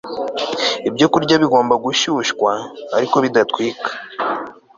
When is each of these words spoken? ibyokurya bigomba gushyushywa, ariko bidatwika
ibyokurya 0.87 1.35
bigomba 1.43 1.73
gushyushywa, 1.83 2.51
ariko 2.97 3.15
bidatwika 3.23 3.89